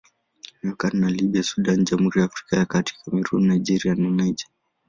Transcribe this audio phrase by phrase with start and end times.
[0.61, 4.49] Imepakana na Libya, Sudan, Jamhuri ya Afrika ya Kati, Kamerun, Nigeria na Niger.